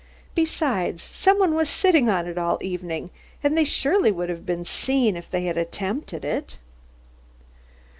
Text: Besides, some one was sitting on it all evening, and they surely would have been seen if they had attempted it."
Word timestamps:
Besides, 0.33 0.99
some 1.03 1.37
one 1.37 1.53
was 1.53 1.69
sitting 1.69 2.09
on 2.09 2.25
it 2.25 2.35
all 2.35 2.57
evening, 2.63 3.11
and 3.43 3.55
they 3.55 3.63
surely 3.63 4.11
would 4.11 4.29
have 4.29 4.47
been 4.47 4.65
seen 4.65 5.15
if 5.15 5.29
they 5.29 5.43
had 5.45 5.57
attempted 5.57 6.25
it." 6.25 6.57